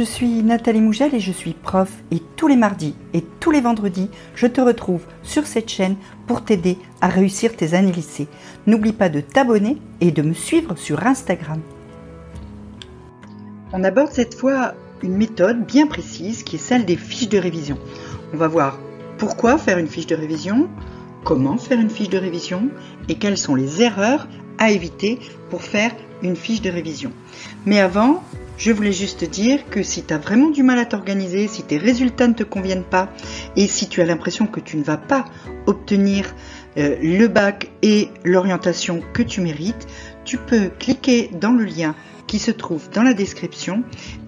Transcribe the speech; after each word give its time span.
je 0.00 0.04
suis 0.06 0.42
Nathalie 0.42 0.80
Mougel 0.80 1.14
et 1.14 1.20
je 1.20 1.30
suis 1.30 1.52
prof 1.52 1.92
et 2.10 2.22
tous 2.34 2.48
les 2.48 2.56
mardis 2.56 2.94
et 3.12 3.22
tous 3.38 3.50
les 3.50 3.60
vendredis, 3.60 4.08
je 4.34 4.46
te 4.46 4.62
retrouve 4.62 5.02
sur 5.22 5.46
cette 5.46 5.68
chaîne 5.68 5.96
pour 6.26 6.42
t'aider 6.42 6.78
à 7.02 7.08
réussir 7.08 7.54
tes 7.54 7.74
années 7.74 7.92
lycée. 7.92 8.26
N'oublie 8.66 8.94
pas 8.94 9.10
de 9.10 9.20
t'abonner 9.20 9.76
et 10.00 10.10
de 10.10 10.22
me 10.22 10.32
suivre 10.32 10.74
sur 10.74 11.06
Instagram. 11.06 11.60
On 13.74 13.84
aborde 13.84 14.10
cette 14.10 14.34
fois 14.34 14.72
une 15.02 15.18
méthode 15.18 15.66
bien 15.66 15.86
précise 15.86 16.44
qui 16.44 16.56
est 16.56 16.60
celle 16.60 16.86
des 16.86 16.96
fiches 16.96 17.28
de 17.28 17.36
révision. 17.36 17.76
On 18.32 18.38
va 18.38 18.48
voir 18.48 18.78
pourquoi 19.18 19.58
faire 19.58 19.76
une 19.76 19.88
fiche 19.88 20.06
de 20.06 20.16
révision, 20.16 20.70
comment 21.24 21.58
faire 21.58 21.78
une 21.78 21.90
fiche 21.90 22.08
de 22.08 22.16
révision 22.16 22.70
et 23.10 23.16
quelles 23.16 23.36
sont 23.36 23.54
les 23.54 23.82
erreurs 23.82 24.28
à 24.56 24.70
éviter 24.70 25.18
pour 25.50 25.60
faire 25.60 25.92
une 26.22 26.36
fiche 26.36 26.62
de 26.62 26.70
révision. 26.70 27.12
Mais 27.66 27.80
avant, 27.80 28.22
je 28.60 28.72
voulais 28.72 28.92
juste 28.92 29.24
dire 29.24 29.70
que 29.70 29.82
si 29.82 30.02
tu 30.04 30.12
as 30.12 30.18
vraiment 30.18 30.50
du 30.50 30.62
mal 30.62 30.78
à 30.78 30.84
t'organiser, 30.84 31.48
si 31.48 31.62
tes 31.62 31.78
résultats 31.78 32.28
ne 32.28 32.34
te 32.34 32.42
conviennent 32.42 32.84
pas 32.84 33.08
et 33.56 33.66
si 33.66 33.88
tu 33.88 34.02
as 34.02 34.04
l'impression 34.04 34.46
que 34.46 34.60
tu 34.60 34.76
ne 34.76 34.84
vas 34.84 34.98
pas 34.98 35.24
obtenir 35.66 36.34
euh, 36.76 36.96
le 37.00 37.26
bac 37.26 37.70
et 37.80 38.10
l'orientation 38.22 39.02
que 39.14 39.22
tu 39.22 39.40
mérites, 39.40 39.86
tu 40.26 40.36
peux 40.36 40.68
cliquer 40.78 41.30
dans 41.40 41.52
le 41.52 41.64
lien 41.64 41.94
qui 42.26 42.38
se 42.38 42.50
trouve 42.50 42.90
dans 42.90 43.02
la 43.02 43.14
description 43.14 43.82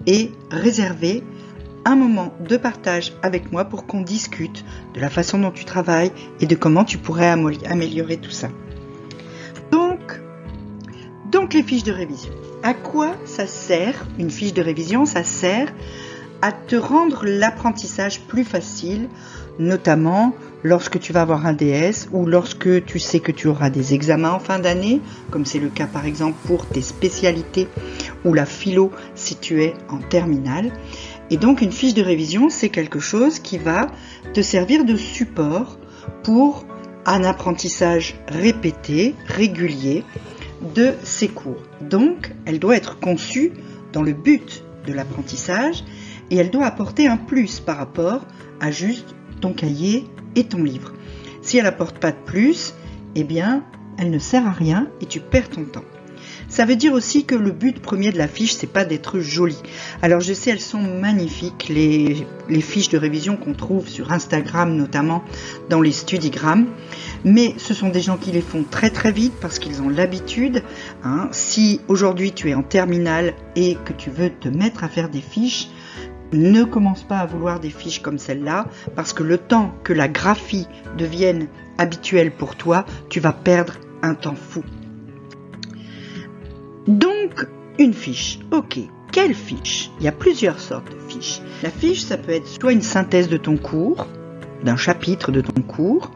et 0.07 0.31
réserver 0.49 1.23
un 1.85 1.95
moment 1.95 2.33
de 2.39 2.57
partage 2.57 3.13
avec 3.21 3.51
moi 3.51 3.65
pour 3.65 3.85
qu'on 3.85 4.01
discute 4.01 4.65
de 4.95 4.99
la 4.99 5.11
façon 5.11 5.37
dont 5.37 5.51
tu 5.51 5.63
travailles 5.63 6.11
et 6.41 6.47
de 6.47 6.55
comment 6.55 6.85
tu 6.85 6.97
pourrais 6.97 7.29
améliorer 7.29 8.17
tout 8.17 8.31
ça. 8.31 8.49
Donc, 9.71 10.19
donc 11.31 11.53
les 11.53 11.61
fiches 11.61 11.83
de 11.83 11.91
révision 11.91 12.33
à 12.63 12.73
quoi 12.73 13.15
ça 13.25 13.45
sert 13.45 14.05
une 14.17 14.31
fiche 14.31 14.53
de 14.53 14.61
révision 14.61 15.05
Ça 15.05 15.23
sert 15.23 15.71
à 16.41 16.51
te 16.51 16.75
rendre 16.75 17.25
l'apprentissage 17.25 18.21
plus 18.21 18.43
facile, 18.43 19.07
notamment 19.59 20.33
lorsque 20.63 20.99
tu 20.99 21.13
vas 21.13 21.21
avoir 21.21 21.45
un 21.45 21.53
DS 21.53 22.09
ou 22.11 22.25
lorsque 22.25 22.85
tu 22.85 22.99
sais 22.99 23.19
que 23.19 23.31
tu 23.31 23.47
auras 23.47 23.69
des 23.69 23.93
examens 23.93 24.31
en 24.31 24.39
fin 24.39 24.59
d'année, 24.59 25.01
comme 25.29 25.45
c'est 25.45 25.59
le 25.59 25.69
cas 25.69 25.87
par 25.87 26.05
exemple 26.05 26.37
pour 26.45 26.65
tes 26.65 26.81
spécialités 26.81 27.67
ou 28.25 28.33
la 28.33 28.45
philo 28.45 28.91
si 29.15 29.35
tu 29.35 29.61
es 29.63 29.73
en 29.89 29.99
terminale. 29.99 30.71
Et 31.29 31.37
donc 31.37 31.61
une 31.61 31.71
fiche 31.71 31.93
de 31.93 32.01
révision, 32.01 32.49
c'est 32.49 32.69
quelque 32.69 32.99
chose 32.99 33.39
qui 33.39 33.57
va 33.57 33.87
te 34.33 34.41
servir 34.41 34.85
de 34.85 34.95
support 34.95 35.77
pour 36.23 36.65
un 37.05 37.23
apprentissage 37.23 38.15
répété, 38.29 39.15
régulier, 39.27 40.03
de 40.75 40.93
ces 41.03 41.27
cours. 41.27 41.61
Donc, 41.81 42.33
elle 42.45 42.59
doit 42.59 42.75
être 42.75 42.99
conçue 42.99 43.51
dans 43.91 44.01
le 44.01 44.13
but 44.13 44.63
de 44.87 44.93
l'apprentissage 44.93 45.83
et 46.29 46.37
elle 46.37 46.51
doit 46.51 46.65
apporter 46.65 47.07
un 47.07 47.17
plus 47.17 47.59
par 47.59 47.77
rapport 47.77 48.25
à 48.59 48.71
juste 48.71 49.15
ton 49.41 49.53
cahier 49.53 50.05
et 50.35 50.45
ton 50.45 50.63
livre. 50.63 50.93
Si 51.41 51.57
elle 51.57 51.65
n'apporte 51.65 51.99
pas 51.99 52.11
de 52.11 52.17
plus, 52.25 52.73
eh 53.15 53.23
bien, 53.23 53.63
elle 53.97 54.09
ne 54.09 54.19
sert 54.19 54.47
à 54.47 54.51
rien 54.51 54.87
et 55.01 55.05
tu 55.05 55.19
perds 55.19 55.49
ton 55.49 55.65
temps. 55.65 55.83
Ça 56.53 56.65
veut 56.65 56.75
dire 56.75 56.93
aussi 56.93 57.25
que 57.25 57.33
le 57.33 57.49
but 57.49 57.81
premier 57.81 58.11
de 58.11 58.19
la 58.19 58.27
fiche, 58.27 58.53
c'est 58.53 58.71
pas 58.71 58.85
d'être 58.85 59.19
jolie. 59.19 59.57
Alors 60.03 60.19
je 60.19 60.33
sais, 60.33 60.51
elles 60.51 60.61
sont 60.61 60.83
magnifiques, 60.83 61.67
les, 61.67 62.27
fiches 62.61 62.89
de 62.89 62.97
révision 62.99 63.37
qu'on 63.37 63.55
trouve 63.55 63.89
sur 63.89 64.11
Instagram, 64.11 64.75
notamment 64.75 65.23
dans 65.71 65.81
les 65.81 65.91
studigrammes. 65.91 66.67
Mais 67.25 67.55
ce 67.57 67.73
sont 67.73 67.89
des 67.89 68.01
gens 68.01 68.17
qui 68.17 68.31
les 68.31 68.41
font 68.41 68.63
très 68.69 68.91
très 68.91 69.11
vite 69.11 69.33
parce 69.41 69.57
qu'ils 69.57 69.81
ont 69.81 69.89
l'habitude. 69.89 70.61
Hein. 71.03 71.27
Si 71.31 71.81
aujourd'hui 71.87 72.33
tu 72.33 72.51
es 72.51 72.53
en 72.53 72.61
terminale 72.61 73.33
et 73.55 73.75
que 73.83 73.93
tu 73.93 74.11
veux 74.11 74.29
te 74.29 74.47
mettre 74.47 74.83
à 74.83 74.89
faire 74.89 75.09
des 75.09 75.21
fiches, 75.21 75.69
ne 76.33 76.63
commence 76.63 77.01
pas 77.01 77.17
à 77.17 77.25
vouloir 77.25 77.61
des 77.61 77.71
fiches 77.71 78.03
comme 78.03 78.19
celle-là, 78.19 78.67
parce 78.95 79.13
que 79.13 79.23
le 79.23 79.39
temps 79.39 79.73
que 79.83 79.91
la 79.91 80.07
graphie 80.07 80.67
devienne 80.99 81.47
habituelle 81.79 82.29
pour 82.29 82.55
toi, 82.55 82.85
tu 83.09 83.19
vas 83.19 83.33
perdre 83.33 83.73
un 84.03 84.13
temps 84.13 84.35
fou. 84.35 84.63
Donc, 86.87 87.47
une 87.79 87.93
fiche. 87.93 88.39
Ok, 88.51 88.79
quelle 89.11 89.33
fiche? 89.33 89.91
Il 89.99 90.05
y 90.05 90.07
a 90.07 90.11
plusieurs 90.11 90.59
sortes 90.59 90.91
de 90.91 90.99
fiches. 91.07 91.41
La 91.61 91.69
fiche, 91.69 92.01
ça 92.01 92.17
peut 92.17 92.31
être 92.31 92.47
soit 92.47 92.73
une 92.73 92.81
synthèse 92.81 93.29
de 93.29 93.37
ton 93.37 93.57
cours, 93.57 94.07
d'un 94.63 94.75
chapitre 94.75 95.31
de 95.31 95.41
ton 95.41 95.61
cours. 95.61 96.11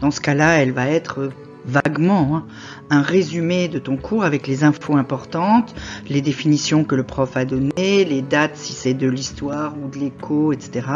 Dans 0.00 0.10
ce 0.10 0.20
cas-là, 0.20 0.62
elle 0.62 0.72
va 0.72 0.88
être 0.88 1.30
vaguement 1.66 2.36
hein, 2.36 2.46
un 2.90 3.02
résumé 3.02 3.68
de 3.68 3.78
ton 3.78 3.96
cours 3.96 4.24
avec 4.24 4.46
les 4.46 4.64
infos 4.64 4.96
importantes, 4.96 5.74
les 6.08 6.20
définitions 6.20 6.84
que 6.84 6.94
le 6.94 7.02
prof 7.02 7.36
a 7.36 7.44
données, 7.44 8.04
les 8.04 8.22
dates 8.22 8.56
si 8.56 8.72
c'est 8.72 8.94
de 8.94 9.08
l'histoire 9.08 9.74
ou 9.82 9.88
de 9.88 9.98
l'éco, 9.98 10.52
etc., 10.52 10.86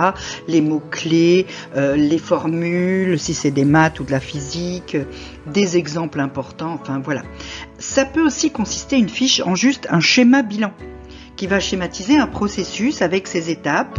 les 0.48 0.60
mots-clés, 0.60 1.46
euh, 1.76 1.96
les 1.96 2.18
formules 2.18 3.18
si 3.18 3.34
c'est 3.34 3.50
des 3.50 3.64
maths 3.64 4.00
ou 4.00 4.04
de 4.04 4.10
la 4.10 4.20
physique, 4.20 4.96
des 5.52 5.76
exemples 5.76 6.20
importants, 6.20 6.78
enfin 6.80 7.00
voilà. 7.00 7.22
Ça 7.78 8.04
peut 8.04 8.24
aussi 8.24 8.50
consister 8.50 8.98
une 8.98 9.08
fiche 9.08 9.40
en 9.44 9.54
juste 9.54 9.86
un 9.90 10.00
schéma 10.00 10.42
bilan 10.42 10.72
qui 11.40 11.46
va 11.46 11.58
schématiser 11.58 12.18
un 12.18 12.26
processus 12.26 13.00
avec 13.00 13.26
ses 13.26 13.48
étapes 13.48 13.98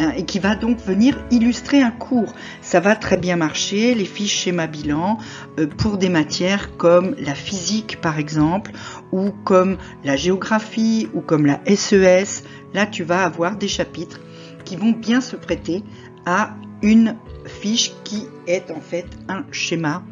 hein, 0.00 0.10
et 0.16 0.24
qui 0.24 0.40
va 0.40 0.56
donc 0.56 0.80
venir 0.80 1.16
illustrer 1.30 1.80
un 1.80 1.92
cours. 1.92 2.34
Ça 2.60 2.80
va 2.80 2.96
très 2.96 3.16
bien 3.16 3.36
marcher, 3.36 3.94
les 3.94 4.04
fiches 4.04 4.34
schéma 4.36 4.66
bilan, 4.66 5.18
euh, 5.60 5.68
pour 5.68 5.96
des 5.96 6.08
matières 6.08 6.76
comme 6.78 7.14
la 7.20 7.36
physique 7.36 8.00
par 8.00 8.18
exemple, 8.18 8.72
ou 9.12 9.30
comme 9.44 9.76
la 10.02 10.16
géographie, 10.16 11.08
ou 11.14 11.20
comme 11.20 11.46
la 11.46 11.60
SES. 11.66 12.42
E 12.42 12.74
Là, 12.74 12.86
tu 12.86 13.04
vas 13.04 13.22
avoir 13.22 13.54
des 13.54 13.68
chapitres 13.68 14.18
qui 14.64 14.74
vont 14.74 14.90
bien 14.90 15.20
se 15.20 15.36
prêter 15.36 15.84
à 16.26 16.56
une 16.82 17.14
fiche 17.46 17.92
qui 18.02 18.26
est 18.48 18.72
en 18.72 18.80
fait 18.80 19.06
un 19.28 19.44
schéma 19.52 20.02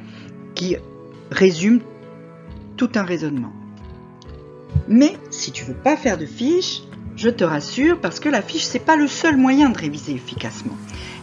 qui 0.55 0.77
résume 1.33 1.81
tout 2.77 2.91
un 2.95 3.03
raisonnement. 3.03 3.60
Mais 4.89 5.17
si 5.31 5.53
tu 5.53 5.65
veux 5.65 5.75
pas 5.75 5.97
faire 5.97 6.19
de 6.19 6.27
fiche, 6.27 6.83
je 7.17 7.29
te 7.29 7.45
rassure 7.45 8.01
parce 8.01 8.21
que 8.21 8.29
la 8.29 8.43
fiche 8.43 8.65
c'est 8.65 8.79
pas 8.79 8.97
le 8.97 9.07
seul 9.07 9.37
moyen 9.37 9.71
de 9.71 9.79
réviser 9.79 10.13
efficacement. 10.13 10.77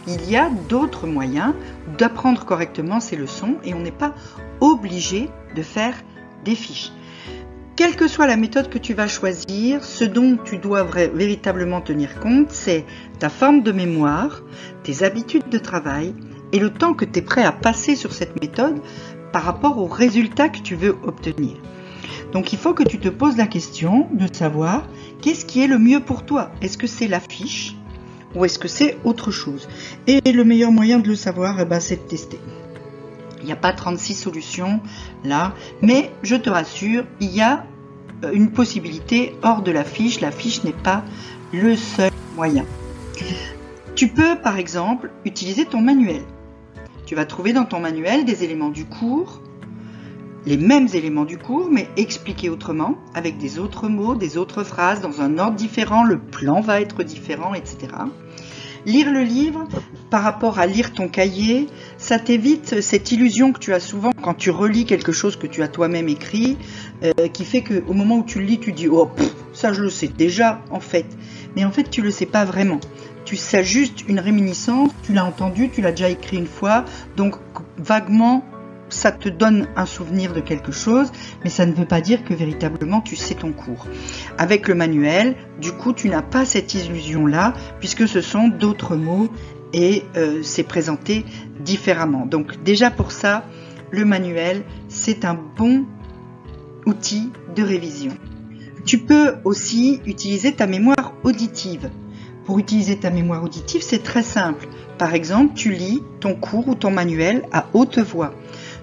Il 0.06 0.30
y 0.30 0.36
a 0.36 0.50
d'autres 0.68 1.06
moyens 1.06 1.54
d'apprendre 1.98 2.44
correctement 2.44 3.00
ces 3.00 3.16
leçons 3.16 3.56
et 3.64 3.74
on 3.74 3.80
n'est 3.80 3.90
pas 3.90 4.14
obligé 4.60 5.28
de 5.54 5.62
faire 5.62 5.94
des 6.44 6.54
fiches. 6.54 6.92
Quelle 7.76 7.94
que 7.94 8.08
soit 8.08 8.26
la 8.26 8.36
méthode 8.36 8.70
que 8.70 8.78
tu 8.78 8.94
vas 8.94 9.06
choisir, 9.06 9.84
ce 9.84 10.04
dont 10.04 10.36
tu 10.44 10.58
dois 10.58 10.82
véritablement 10.82 11.80
tenir 11.80 12.18
compte, 12.18 12.50
c'est 12.50 12.84
ta 13.20 13.28
forme 13.28 13.62
de 13.62 13.70
mémoire, 13.70 14.42
tes 14.82 15.04
habitudes 15.04 15.48
de 15.48 15.58
travail 15.58 16.12
et 16.52 16.58
le 16.58 16.70
temps 16.70 16.94
que 16.94 17.04
tu 17.04 17.20
es 17.20 17.22
prêt 17.22 17.44
à 17.44 17.52
passer 17.52 17.94
sur 17.94 18.12
cette 18.12 18.40
méthode 18.40 18.80
par 19.32 19.42
rapport 19.42 19.78
aux 19.78 19.86
résultats 19.86 20.48
que 20.48 20.58
tu 20.58 20.74
veux 20.74 20.96
obtenir. 21.04 21.56
Donc 22.32 22.52
il 22.52 22.58
faut 22.58 22.74
que 22.74 22.82
tu 22.82 22.98
te 22.98 23.08
poses 23.08 23.36
la 23.36 23.46
question 23.46 24.08
de 24.12 24.26
savoir 24.32 24.86
qu'est-ce 25.20 25.44
qui 25.44 25.62
est 25.62 25.66
le 25.66 25.78
mieux 25.78 26.00
pour 26.00 26.24
toi? 26.24 26.50
Est-ce 26.62 26.78
que 26.78 26.86
c'est 26.86 27.08
la 27.08 27.20
fiche 27.20 27.74
ou 28.34 28.44
est-ce 28.44 28.58
que 28.58 28.68
c'est 28.68 28.98
autre 29.04 29.30
chose? 29.30 29.68
Et 30.06 30.20
le 30.32 30.44
meilleur 30.44 30.70
moyen 30.70 30.98
de 30.98 31.08
le 31.08 31.16
savoir, 31.16 31.60
eh 31.60 31.64
ben, 31.64 31.80
c'est 31.80 31.96
de 31.96 32.08
tester. 32.08 32.38
Il 33.40 33.46
n'y 33.46 33.52
a 33.52 33.56
pas 33.56 33.72
36 33.72 34.14
solutions 34.14 34.80
là, 35.24 35.54
mais 35.80 36.10
je 36.22 36.36
te 36.36 36.50
rassure, 36.50 37.04
il 37.20 37.30
y 37.30 37.40
a 37.40 37.64
euh, 38.24 38.32
une 38.32 38.50
possibilité 38.50 39.34
hors 39.42 39.62
de 39.62 39.70
la 39.70 39.84
fiche. 39.84 40.20
La 40.20 40.30
fiche 40.30 40.64
n'est 40.64 40.72
pas 40.72 41.04
le 41.52 41.76
seul 41.76 42.10
moyen. 42.34 42.64
Tu 43.94 44.08
peux 44.08 44.36
par 44.36 44.58
exemple 44.58 45.10
utiliser 45.24 45.64
ton 45.64 45.80
manuel. 45.80 46.22
Tu 47.06 47.14
vas 47.14 47.24
trouver 47.24 47.52
dans 47.52 47.64
ton 47.64 47.80
manuel 47.80 48.24
des 48.24 48.44
éléments 48.44 48.68
du 48.68 48.84
cours, 48.84 49.40
les 50.46 50.56
mêmes 50.56 50.88
éléments 50.94 51.24
du 51.24 51.38
cours, 51.38 51.68
mais 51.70 51.88
expliqués 51.96 52.48
autrement, 52.48 52.96
avec 53.14 53.38
des 53.38 53.58
autres 53.58 53.88
mots, 53.88 54.14
des 54.14 54.38
autres 54.38 54.64
phrases, 54.64 55.00
dans 55.00 55.20
un 55.20 55.38
ordre 55.38 55.56
différent, 55.56 56.04
le 56.04 56.18
plan 56.18 56.60
va 56.60 56.80
être 56.80 57.02
différent, 57.02 57.54
etc. 57.54 57.88
Lire 58.86 59.12
le 59.12 59.22
livre 59.22 59.66
par 60.08 60.22
rapport 60.22 60.58
à 60.58 60.66
lire 60.66 60.92
ton 60.92 61.08
cahier, 61.08 61.66
ça 61.98 62.18
t'évite 62.18 62.80
cette 62.80 63.12
illusion 63.12 63.52
que 63.52 63.58
tu 63.58 63.74
as 63.74 63.80
souvent 63.80 64.12
quand 64.22 64.34
tu 64.34 64.50
relis 64.50 64.86
quelque 64.86 65.12
chose 65.12 65.36
que 65.36 65.46
tu 65.46 65.62
as 65.62 65.68
toi-même 65.68 66.08
écrit, 66.08 66.56
euh, 67.02 67.12
qui 67.32 67.44
fait 67.44 67.62
qu'au 67.62 67.92
moment 67.92 68.18
où 68.18 68.24
tu 68.24 68.38
le 68.38 68.46
lis, 68.46 68.58
tu 68.58 68.72
dis 68.72 68.88
oh 68.88 69.10
ça 69.52 69.72
je 69.72 69.82
le 69.82 69.90
sais 69.90 70.08
déjà 70.08 70.62
en 70.70 70.80
fait, 70.80 71.06
mais 71.56 71.64
en 71.64 71.70
fait 71.70 71.90
tu 71.90 72.00
le 72.00 72.10
sais 72.10 72.26
pas 72.26 72.44
vraiment. 72.44 72.80
Tu 73.24 73.36
sais 73.36 73.62
juste 73.62 74.08
une 74.08 74.20
réminiscence, 74.20 74.90
tu 75.02 75.12
l'as 75.12 75.26
entendu, 75.26 75.68
tu 75.68 75.82
l'as 75.82 75.90
déjà 75.90 76.08
écrit 76.08 76.38
une 76.38 76.46
fois, 76.46 76.86
donc 77.16 77.34
vaguement 77.76 78.42
ça 78.98 79.12
te 79.12 79.28
donne 79.28 79.68
un 79.76 79.86
souvenir 79.86 80.34
de 80.34 80.40
quelque 80.40 80.72
chose, 80.72 81.12
mais 81.44 81.50
ça 81.50 81.66
ne 81.66 81.72
veut 81.72 81.86
pas 81.86 82.00
dire 82.00 82.24
que 82.24 82.34
véritablement 82.34 83.00
tu 83.00 83.14
sais 83.14 83.36
ton 83.36 83.52
cours. 83.52 83.86
Avec 84.36 84.66
le 84.66 84.74
manuel, 84.74 85.36
du 85.60 85.72
coup, 85.72 85.92
tu 85.92 86.08
n'as 86.08 86.22
pas 86.22 86.44
cette 86.44 86.74
illusion-là, 86.74 87.54
puisque 87.78 88.08
ce 88.08 88.20
sont 88.20 88.48
d'autres 88.48 88.96
mots 88.96 89.28
et 89.72 90.02
euh, 90.16 90.42
c'est 90.42 90.64
présenté 90.64 91.24
différemment. 91.60 92.26
Donc 92.26 92.62
déjà 92.64 92.90
pour 92.90 93.12
ça, 93.12 93.44
le 93.90 94.04
manuel, 94.04 94.64
c'est 94.88 95.24
un 95.24 95.38
bon 95.56 95.84
outil 96.84 97.30
de 97.54 97.62
révision. 97.62 98.12
Tu 98.84 98.98
peux 98.98 99.36
aussi 99.44 100.00
utiliser 100.06 100.52
ta 100.52 100.66
mémoire 100.66 101.12
auditive. 101.22 101.90
Pour 102.44 102.58
utiliser 102.58 102.96
ta 102.96 103.10
mémoire 103.10 103.44
auditive, 103.44 103.82
c'est 103.82 104.02
très 104.02 104.22
simple. 104.22 104.66
Par 104.96 105.14
exemple, 105.14 105.52
tu 105.54 105.70
lis 105.70 106.02
ton 106.18 106.34
cours 106.34 106.66
ou 106.66 106.74
ton 106.74 106.90
manuel 106.90 107.46
à 107.52 107.66
haute 107.74 107.98
voix. 107.98 108.32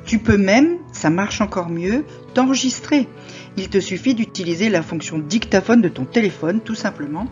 Tu 0.05 0.19
peux 0.19 0.37
même, 0.37 0.77
ça 0.91 1.09
marche 1.09 1.41
encore 1.41 1.69
mieux, 1.69 2.05
t'enregistrer. 2.33 3.07
Il 3.57 3.69
te 3.69 3.79
suffit 3.79 4.13
d'utiliser 4.13 4.69
la 4.69 4.81
fonction 4.81 5.17
dictaphone 5.17 5.81
de 5.81 5.89
ton 5.89 6.05
téléphone, 6.05 6.61
tout 6.61 6.75
simplement, 6.75 7.27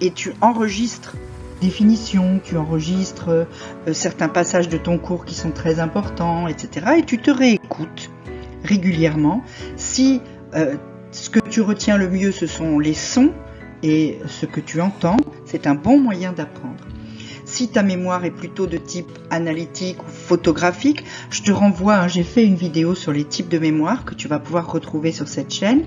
et 0.00 0.10
tu 0.10 0.32
enregistres 0.40 1.16
définitions, 1.60 2.40
tu 2.42 2.56
enregistres 2.56 3.28
euh, 3.28 3.44
certains 3.92 4.28
passages 4.28 4.68
de 4.68 4.76
ton 4.76 4.98
cours 4.98 5.24
qui 5.24 5.34
sont 5.34 5.50
très 5.50 5.80
importants, 5.80 6.48
etc. 6.48 6.86
Et 6.98 7.02
tu 7.04 7.18
te 7.18 7.30
réécoutes 7.30 8.10
régulièrement. 8.64 9.42
Si 9.76 10.20
euh, 10.54 10.76
ce 11.10 11.30
que 11.30 11.40
tu 11.40 11.60
retiens 11.60 11.96
le 11.96 12.08
mieux, 12.08 12.32
ce 12.32 12.46
sont 12.46 12.78
les 12.78 12.94
sons 12.94 13.32
et 13.82 14.18
ce 14.26 14.46
que 14.46 14.60
tu 14.60 14.80
entends, 14.80 15.16
c'est 15.44 15.66
un 15.66 15.74
bon 15.74 15.98
moyen 16.00 16.32
d'apprendre. 16.32 16.84
Si 17.54 17.68
ta 17.68 17.84
mémoire 17.84 18.24
est 18.24 18.32
plutôt 18.32 18.66
de 18.66 18.76
type 18.78 19.16
analytique 19.30 20.02
ou 20.02 20.10
photographique, 20.10 21.04
je 21.30 21.40
te 21.40 21.52
renvoie, 21.52 21.94
hein, 21.94 22.08
j'ai 22.08 22.24
fait 22.24 22.44
une 22.44 22.56
vidéo 22.56 22.96
sur 22.96 23.12
les 23.12 23.22
types 23.22 23.48
de 23.48 23.60
mémoire 23.60 24.04
que 24.04 24.16
tu 24.16 24.26
vas 24.26 24.40
pouvoir 24.40 24.72
retrouver 24.72 25.12
sur 25.12 25.28
cette 25.28 25.54
chaîne. 25.54 25.84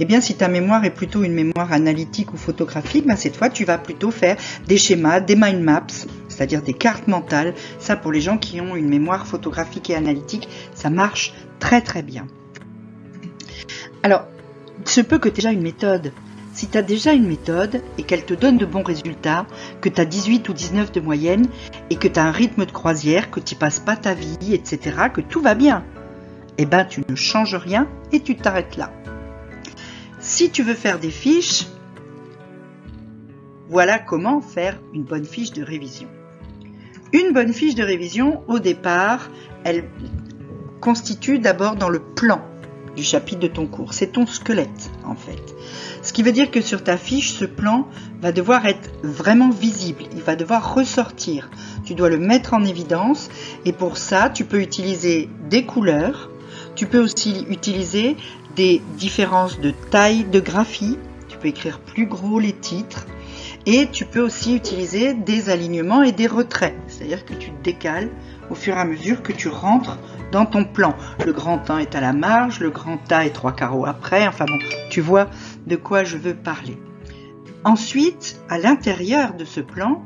Eh 0.00 0.04
bien, 0.04 0.20
si 0.20 0.34
ta 0.34 0.48
mémoire 0.48 0.84
est 0.84 0.90
plutôt 0.90 1.22
une 1.22 1.32
mémoire 1.32 1.72
analytique 1.72 2.34
ou 2.34 2.36
photographique, 2.36 3.06
ben, 3.06 3.14
cette 3.14 3.36
fois, 3.36 3.50
tu 3.50 3.64
vas 3.64 3.78
plutôt 3.78 4.10
faire 4.10 4.36
des 4.66 4.78
schémas, 4.78 5.20
des 5.20 5.36
mind 5.36 5.62
maps, 5.62 5.86
c'est-à-dire 6.26 6.60
des 6.60 6.74
cartes 6.74 7.06
mentales. 7.06 7.54
Ça, 7.78 7.94
pour 7.94 8.10
les 8.10 8.20
gens 8.20 8.36
qui 8.36 8.60
ont 8.60 8.74
une 8.74 8.88
mémoire 8.88 9.28
photographique 9.28 9.90
et 9.90 9.94
analytique, 9.94 10.48
ça 10.74 10.90
marche 10.90 11.34
très 11.60 11.82
très 11.82 12.02
bien. 12.02 12.26
Alors, 14.02 14.24
il 14.80 14.88
se 14.88 15.02
peut 15.02 15.18
que 15.18 15.28
tu 15.28 15.34
aies 15.34 15.36
déjà 15.36 15.52
une 15.52 15.62
méthode 15.62 16.10
si 16.56 16.68
tu 16.68 16.78
as 16.78 16.82
déjà 16.82 17.12
une 17.12 17.28
méthode 17.28 17.82
et 17.98 18.02
qu'elle 18.02 18.24
te 18.24 18.32
donne 18.32 18.56
de 18.56 18.64
bons 18.64 18.82
résultats, 18.82 19.46
que 19.82 19.90
tu 19.90 20.00
as 20.00 20.06
18 20.06 20.48
ou 20.48 20.54
19 20.54 20.90
de 20.90 21.00
moyenne 21.00 21.46
et 21.90 21.96
que 21.96 22.08
tu 22.08 22.18
as 22.18 22.24
un 22.24 22.30
rythme 22.30 22.64
de 22.64 22.70
croisière, 22.70 23.30
que 23.30 23.40
tu 23.40 23.56
passes 23.56 23.78
pas 23.78 23.94
ta 23.94 24.14
vie, 24.14 24.54
etc., 24.54 25.08
que 25.12 25.20
tout 25.20 25.42
va 25.42 25.54
bien, 25.54 25.84
eh 26.56 26.64
ben 26.64 26.86
tu 26.86 27.02
ne 27.06 27.14
changes 27.14 27.54
rien 27.54 27.86
et 28.10 28.20
tu 28.20 28.36
t'arrêtes 28.36 28.78
là. 28.78 28.90
Si 30.18 30.50
tu 30.50 30.62
veux 30.62 30.74
faire 30.74 30.98
des 30.98 31.10
fiches, 31.10 31.66
voilà 33.68 33.98
comment 33.98 34.40
faire 34.40 34.80
une 34.94 35.04
bonne 35.04 35.26
fiche 35.26 35.52
de 35.52 35.62
révision. 35.62 36.08
Une 37.12 37.34
bonne 37.34 37.52
fiche 37.52 37.74
de 37.74 37.84
révision, 37.84 38.42
au 38.48 38.60
départ, 38.60 39.28
elle 39.62 39.90
constitue 40.80 41.38
d'abord 41.38 41.76
dans 41.76 41.90
le 41.90 42.00
plan 42.00 42.40
du 42.96 43.02
chapitre 43.02 43.40
de 43.40 43.46
ton 43.46 43.66
cours. 43.66 43.94
C'est 43.94 44.12
ton 44.12 44.26
squelette, 44.26 44.90
en 45.04 45.14
fait. 45.14 45.54
Ce 46.02 46.12
qui 46.12 46.22
veut 46.22 46.32
dire 46.32 46.50
que 46.50 46.60
sur 46.60 46.82
ta 46.82 46.96
fiche, 46.96 47.32
ce 47.32 47.44
plan 47.44 47.86
va 48.20 48.32
devoir 48.32 48.66
être 48.66 48.90
vraiment 49.02 49.50
visible. 49.50 50.04
Il 50.14 50.22
va 50.22 50.34
devoir 50.34 50.74
ressortir. 50.74 51.50
Tu 51.84 51.94
dois 51.94 52.08
le 52.08 52.18
mettre 52.18 52.54
en 52.54 52.64
évidence. 52.64 53.28
Et 53.64 53.72
pour 53.72 53.98
ça, 53.98 54.30
tu 54.30 54.44
peux 54.44 54.60
utiliser 54.60 55.28
des 55.48 55.64
couleurs. 55.64 56.30
Tu 56.74 56.86
peux 56.86 56.98
aussi 56.98 57.46
utiliser 57.48 58.16
des 58.56 58.80
différences 58.96 59.60
de 59.60 59.72
taille 59.90 60.24
de 60.24 60.40
graphie. 60.40 60.98
Tu 61.28 61.36
peux 61.38 61.48
écrire 61.48 61.80
plus 61.80 62.06
gros 62.06 62.38
les 62.38 62.52
titres. 62.52 63.06
Et 63.66 63.88
tu 63.90 64.04
peux 64.04 64.20
aussi 64.20 64.54
utiliser 64.54 65.12
des 65.14 65.50
alignements 65.50 66.02
et 66.02 66.12
des 66.12 66.28
retraits. 66.28 66.74
C'est-à-dire 66.88 67.24
que 67.24 67.34
tu 67.34 67.50
décales 67.62 68.10
au 68.48 68.54
fur 68.54 68.76
et 68.76 68.80
à 68.80 68.84
mesure 68.84 69.22
que 69.22 69.32
tu 69.32 69.48
rentres 69.48 69.98
dans 70.32 70.46
ton 70.46 70.64
plan. 70.64 70.94
Le 71.24 71.32
grand 71.32 71.70
1 71.70 71.78
est 71.78 71.94
à 71.94 72.00
la 72.00 72.12
marge, 72.12 72.60
le 72.60 72.70
grand 72.70 73.00
A 73.12 73.26
est 73.26 73.30
trois 73.30 73.52
carreaux 73.52 73.86
après. 73.86 74.26
Enfin 74.26 74.44
bon, 74.46 74.58
tu 74.90 75.00
vois 75.00 75.28
de 75.66 75.76
quoi 75.76 76.04
je 76.04 76.16
veux 76.16 76.34
parler. 76.34 76.78
Ensuite, 77.64 78.40
à 78.48 78.58
l'intérieur 78.58 79.34
de 79.34 79.44
ce 79.44 79.60
plan, 79.60 80.04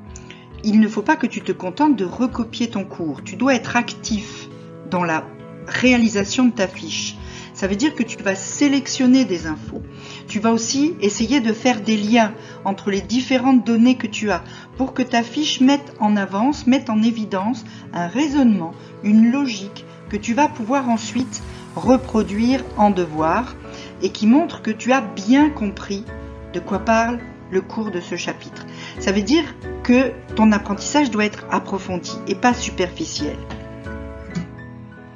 il 0.64 0.80
ne 0.80 0.88
faut 0.88 1.02
pas 1.02 1.16
que 1.16 1.26
tu 1.26 1.40
te 1.40 1.52
contentes 1.52 1.96
de 1.96 2.04
recopier 2.04 2.70
ton 2.70 2.84
cours. 2.84 3.22
Tu 3.22 3.36
dois 3.36 3.54
être 3.54 3.76
actif 3.76 4.48
dans 4.90 5.04
la 5.04 5.24
réalisation 5.66 6.46
de 6.46 6.52
ta 6.52 6.68
fiche. 6.68 7.16
Ça 7.54 7.66
veut 7.66 7.76
dire 7.76 7.94
que 7.94 8.02
tu 8.02 8.16
vas 8.22 8.34
sélectionner 8.34 9.24
des 9.24 9.46
infos. 9.46 9.82
Tu 10.28 10.40
vas 10.40 10.52
aussi 10.52 10.94
essayer 11.00 11.40
de 11.40 11.52
faire 11.52 11.80
des 11.82 11.96
liens 11.96 12.32
entre 12.64 12.90
les 12.90 13.02
différentes 13.02 13.66
données 13.66 13.96
que 13.96 14.06
tu 14.06 14.30
as 14.30 14.42
pour 14.78 14.94
que 14.94 15.02
ta 15.02 15.22
fiche 15.22 15.60
mette 15.60 15.94
en 16.00 16.16
avance, 16.16 16.66
mette 16.66 16.88
en 16.88 17.02
évidence 17.02 17.64
un 17.92 18.06
raisonnement, 18.06 18.72
une 19.02 19.30
logique 19.30 19.84
que 20.10 20.16
tu 20.16 20.34
vas 20.34 20.48
pouvoir 20.48 20.90
ensuite 20.90 21.42
reproduire 21.76 22.64
en 22.76 22.90
devoir 22.90 23.54
et 24.02 24.10
qui 24.10 24.26
montre 24.26 24.60
que 24.60 24.70
tu 24.70 24.92
as 24.92 25.00
bien 25.00 25.48
compris 25.48 26.04
de 26.52 26.60
quoi 26.60 26.80
parle 26.80 27.20
le 27.50 27.60
cours 27.60 27.90
de 27.90 28.00
ce 28.00 28.16
chapitre. 28.16 28.66
Ça 28.98 29.12
veut 29.12 29.22
dire 29.22 29.44
que 29.82 30.12
ton 30.36 30.52
apprentissage 30.52 31.10
doit 31.10 31.24
être 31.24 31.46
approfondi 31.50 32.12
et 32.26 32.34
pas 32.34 32.54
superficiel. 32.54 33.36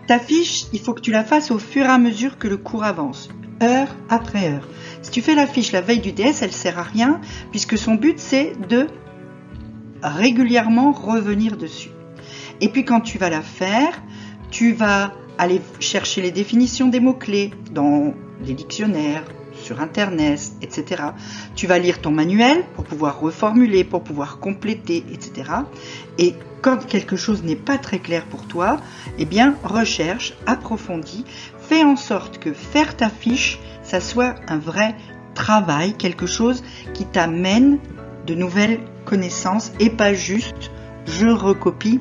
Ta 0.06 0.18
fiche, 0.18 0.66
il 0.72 0.80
faut 0.80 0.92
que 0.94 1.00
tu 1.00 1.10
la 1.10 1.24
fasses 1.24 1.50
au 1.50 1.58
fur 1.58 1.84
et 1.84 1.88
à 1.88 1.98
mesure 1.98 2.38
que 2.38 2.48
le 2.48 2.56
cours 2.56 2.84
avance, 2.84 3.28
heure 3.62 3.88
après 4.08 4.52
heure. 4.52 4.68
Si 5.02 5.10
tu 5.10 5.22
fais 5.22 5.34
la 5.34 5.46
fiche 5.46 5.72
la 5.72 5.80
veille 5.80 6.00
du 6.00 6.12
DS, 6.12 6.42
elle 6.42 6.52
sert 6.52 6.78
à 6.78 6.82
rien 6.82 7.20
puisque 7.50 7.78
son 7.78 7.94
but 7.94 8.18
c'est 8.18 8.52
de 8.68 8.86
régulièrement 10.02 10.92
revenir 10.92 11.56
dessus. 11.56 11.90
Et 12.60 12.68
puis 12.68 12.84
quand 12.84 13.00
tu 13.00 13.18
vas 13.18 13.30
la 13.30 13.42
faire, 13.42 14.02
tu 14.54 14.72
vas 14.72 15.12
aller 15.36 15.60
chercher 15.80 16.22
les 16.22 16.30
définitions 16.30 16.86
des 16.86 17.00
mots-clés 17.00 17.50
dans 17.72 18.14
les 18.40 18.54
dictionnaires, 18.54 19.24
sur 19.52 19.80
Internet, 19.80 20.52
etc. 20.62 21.02
Tu 21.56 21.66
vas 21.66 21.80
lire 21.80 22.00
ton 22.00 22.12
manuel 22.12 22.62
pour 22.76 22.84
pouvoir 22.84 23.18
reformuler, 23.18 23.82
pour 23.82 24.04
pouvoir 24.04 24.38
compléter, 24.38 25.04
etc. 25.10 25.50
Et 26.18 26.34
quand 26.62 26.86
quelque 26.86 27.16
chose 27.16 27.42
n'est 27.42 27.56
pas 27.56 27.78
très 27.78 27.98
clair 27.98 28.26
pour 28.26 28.46
toi, 28.46 28.78
eh 29.18 29.24
bien, 29.24 29.56
recherche, 29.64 30.34
approfondis, 30.46 31.24
fais 31.58 31.82
en 31.82 31.96
sorte 31.96 32.38
que 32.38 32.52
faire 32.52 32.96
ta 32.96 33.10
fiche, 33.10 33.58
ça 33.82 34.00
soit 34.00 34.36
un 34.46 34.58
vrai 34.58 34.94
travail, 35.34 35.94
quelque 35.94 36.26
chose 36.26 36.62
qui 36.92 37.06
t'amène 37.06 37.80
de 38.24 38.36
nouvelles 38.36 38.78
connaissances 39.04 39.72
et 39.80 39.90
pas 39.90 40.14
juste 40.14 40.70
je 41.06 41.26
recopie 41.26 42.00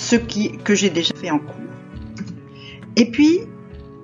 ce 0.00 0.16
que 0.16 0.74
j'ai 0.74 0.90
déjà 0.90 1.14
fait 1.14 1.30
en 1.30 1.38
cours. 1.38 1.54
Et 2.96 3.10
puis, 3.10 3.40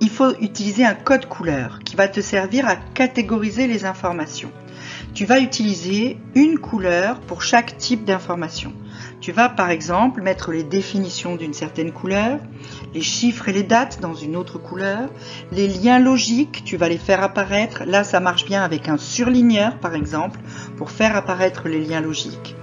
il 0.00 0.10
faut 0.10 0.34
utiliser 0.40 0.84
un 0.84 0.94
code 0.94 1.26
couleur 1.26 1.80
qui 1.84 1.96
va 1.96 2.06
te 2.06 2.20
servir 2.20 2.68
à 2.68 2.76
catégoriser 2.76 3.66
les 3.66 3.86
informations. 3.86 4.52
Tu 5.14 5.24
vas 5.24 5.40
utiliser 5.40 6.18
une 6.34 6.58
couleur 6.58 7.20
pour 7.20 7.42
chaque 7.42 7.78
type 7.78 8.04
d'information. 8.04 8.74
Tu 9.20 9.32
vas 9.32 9.48
par 9.48 9.70
exemple 9.70 10.20
mettre 10.20 10.52
les 10.52 10.62
définitions 10.62 11.34
d'une 11.34 11.54
certaine 11.54 11.92
couleur, 11.92 12.38
les 12.92 13.00
chiffres 13.00 13.48
et 13.48 13.52
les 13.52 13.62
dates 13.62 14.00
dans 14.00 14.14
une 14.14 14.36
autre 14.36 14.58
couleur, 14.58 15.08
les 15.50 15.66
liens 15.66 15.98
logiques, 15.98 16.62
tu 16.64 16.76
vas 16.76 16.90
les 16.90 16.98
faire 16.98 17.22
apparaître. 17.22 17.84
Là, 17.84 18.04
ça 18.04 18.20
marche 18.20 18.44
bien 18.44 18.62
avec 18.62 18.88
un 18.88 18.98
surligneur 18.98 19.78
par 19.78 19.94
exemple 19.94 20.38
pour 20.76 20.90
faire 20.90 21.16
apparaître 21.16 21.68
les 21.68 21.80
liens 21.80 22.02
logiques. 22.02 22.54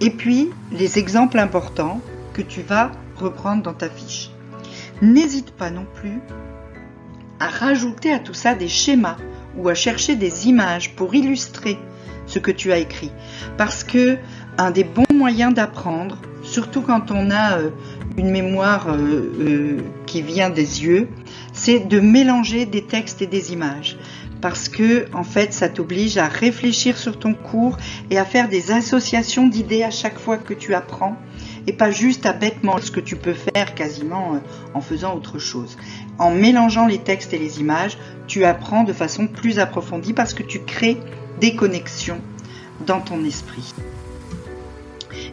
Et 0.00 0.10
puis, 0.10 0.48
les 0.72 0.98
exemples 0.98 1.38
importants 1.38 2.00
tu 2.42 2.62
vas 2.62 2.92
reprendre 3.16 3.62
dans 3.62 3.74
ta 3.74 3.88
fiche. 3.88 4.30
N'hésite 5.02 5.52
pas 5.52 5.70
non 5.70 5.86
plus 5.94 6.20
à 7.38 7.48
rajouter 7.48 8.12
à 8.12 8.18
tout 8.18 8.34
ça 8.34 8.54
des 8.54 8.68
schémas 8.68 9.16
ou 9.56 9.68
à 9.68 9.74
chercher 9.74 10.14
des 10.16 10.48
images 10.48 10.94
pour 10.94 11.14
illustrer 11.14 11.78
ce 12.26 12.38
que 12.38 12.50
tu 12.50 12.72
as 12.72 12.78
écrit. 12.78 13.10
Parce 13.56 13.82
que 13.82 14.18
un 14.58 14.70
des 14.70 14.84
bons 14.84 15.12
moyens 15.12 15.54
d'apprendre, 15.54 16.18
surtout 16.42 16.82
quand 16.82 17.10
on 17.10 17.30
a 17.30 17.58
euh, 17.58 17.70
une 18.16 18.30
mémoire 18.30 18.88
euh, 18.90 19.32
euh, 19.40 19.78
qui 20.06 20.22
vient 20.22 20.50
des 20.50 20.84
yeux, 20.84 21.08
c'est 21.52 21.80
de 21.80 21.98
mélanger 22.00 22.66
des 22.66 22.82
textes 22.82 23.22
et 23.22 23.26
des 23.26 23.52
images. 23.52 23.96
Parce 24.40 24.68
que, 24.68 25.06
en 25.14 25.24
fait, 25.24 25.52
ça 25.52 25.68
t'oblige 25.68 26.16
à 26.16 26.26
réfléchir 26.26 26.96
sur 26.96 27.18
ton 27.18 27.34
cours 27.34 27.76
et 28.10 28.18
à 28.18 28.24
faire 28.24 28.48
des 28.48 28.70
associations 28.70 29.46
d'idées 29.46 29.82
à 29.82 29.90
chaque 29.90 30.18
fois 30.18 30.38
que 30.38 30.54
tu 30.54 30.74
apprends 30.74 31.16
et 31.66 31.72
pas 31.72 31.90
juste 31.90 32.26
à 32.26 32.32
bêtement 32.32 32.78
ce 32.78 32.90
que 32.90 33.00
tu 33.00 33.16
peux 33.16 33.34
faire 33.34 33.74
quasiment 33.74 34.34
euh, 34.34 34.38
en 34.74 34.80
faisant 34.80 35.14
autre 35.14 35.38
chose. 35.38 35.76
En 36.18 36.30
mélangeant 36.30 36.86
les 36.86 36.98
textes 36.98 37.32
et 37.32 37.38
les 37.38 37.60
images, 37.60 37.98
tu 38.26 38.44
apprends 38.44 38.84
de 38.84 38.92
façon 38.92 39.26
plus 39.26 39.58
approfondie 39.58 40.12
parce 40.12 40.34
que 40.34 40.42
tu 40.42 40.60
crées 40.60 40.98
des 41.40 41.54
connexions 41.54 42.20
dans 42.86 43.00
ton 43.00 43.24
esprit. 43.24 43.74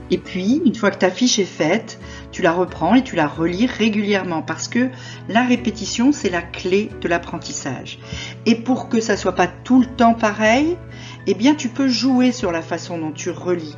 Et 0.09 0.17
puis, 0.17 0.61
une 0.65 0.75
fois 0.75 0.89
que 0.91 0.97
ta 0.97 1.11
fiche 1.11 1.37
est 1.37 1.45
faite, 1.45 1.99
tu 2.31 2.41
la 2.41 2.53
reprends 2.53 2.95
et 2.95 3.03
tu 3.03 3.15
la 3.15 3.27
relis 3.27 3.65
régulièrement 3.65 4.41
parce 4.41 4.67
que 4.67 4.89
la 5.27 5.43
répétition, 5.43 6.11
c'est 6.11 6.29
la 6.29 6.41
clé 6.41 6.89
de 7.01 7.07
l'apprentissage. 7.07 7.99
Et 8.45 8.55
pour 8.55 8.89
que 8.89 9.01
ça 9.01 9.17
soit 9.17 9.35
pas 9.35 9.47
tout 9.47 9.81
le 9.81 9.85
temps 9.85 10.13
pareil, 10.13 10.77
eh 11.25 11.33
bien, 11.33 11.55
tu 11.55 11.67
peux 11.67 11.89
jouer 11.89 12.31
sur 12.31 12.51
la 12.51 12.61
façon 12.61 12.97
dont 12.97 13.11
tu 13.11 13.31
relis 13.31 13.75